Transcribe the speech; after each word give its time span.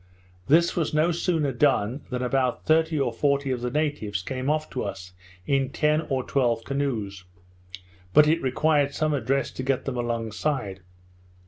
This 0.47 0.75
was 0.75 0.95
no 0.95 1.11
sooner 1.11 1.51
done, 1.51 2.01
than 2.09 2.23
about 2.23 2.65
thirty 2.65 2.99
or 2.99 3.13
forty 3.13 3.51
of 3.51 3.61
the 3.61 3.69
natives 3.69 4.23
came 4.23 4.49
off 4.49 4.67
to 4.71 4.83
us 4.83 5.13
in 5.45 5.69
ten 5.69 6.01
or 6.09 6.23
twelve 6.23 6.63
canoes; 6.63 7.23
but 8.11 8.27
it 8.27 8.41
required 8.41 8.95
some 8.95 9.13
address 9.13 9.51
to 9.51 9.61
get 9.61 9.85
them 9.85 9.97
alongside. 9.97 10.79